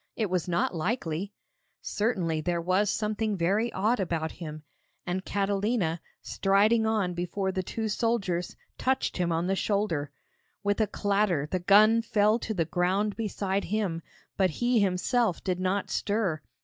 It 0.15 0.31
was 0.31 0.47
not 0.47 0.73
likely! 0.73 1.31
Certainly 1.83 2.41
there 2.41 2.59
was 2.59 2.89
something 2.89 3.37
very 3.37 3.71
odd 3.71 3.99
about 3.99 4.31
him, 4.31 4.63
and 5.05 5.23
Catalina, 5.23 6.01
striding 6.23 6.87
on 6.87 7.13
before 7.13 7.51
the 7.51 7.61
two 7.61 7.87
soldiers, 7.87 8.55
touched 8.79 9.17
him 9.17 9.31
on 9.31 9.45
the 9.45 9.55
shoulder. 9.55 10.09
With 10.63 10.81
a 10.81 10.87
clatter 10.87 11.47
the 11.51 11.59
gun 11.59 12.01
fell 12.01 12.39
to 12.39 12.53
the 12.55 12.65
ground 12.65 13.15
beside 13.15 13.65
him, 13.65 14.01
but 14.37 14.49
he 14.49 14.79
himself 14.79 15.43
did 15.43 15.59
not 15.59 15.91
stir. 15.91 16.41